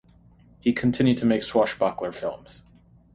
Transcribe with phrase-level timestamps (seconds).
[0.59, 2.63] He continued to make swashbuckler films.